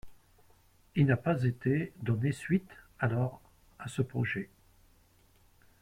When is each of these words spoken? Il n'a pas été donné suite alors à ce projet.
Il 0.95 1.05
n'a 1.05 1.15
pas 1.15 1.43
été 1.43 1.93
donné 2.01 2.31
suite 2.31 2.71
alors 2.97 3.39
à 3.77 3.87
ce 3.87 4.01
projet. 4.01 4.49